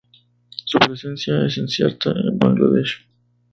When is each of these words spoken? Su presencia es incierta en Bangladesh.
Su 0.65 0.79
presencia 0.79 1.45
es 1.45 1.57
incierta 1.59 2.09
en 2.09 2.39
Bangladesh. 2.39 3.07